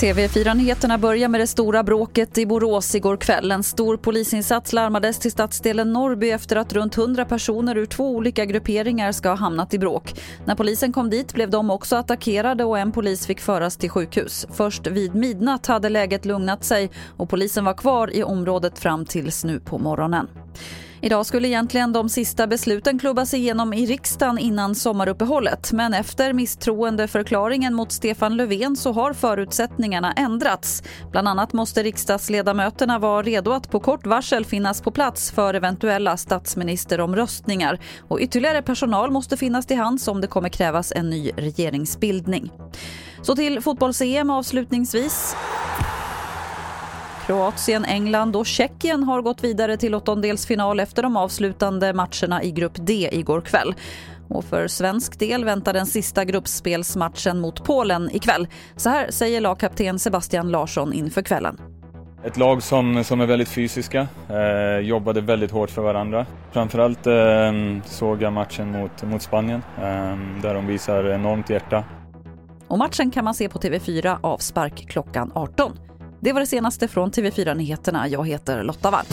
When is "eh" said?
64.28-64.86, 67.06-67.52, 69.76-69.82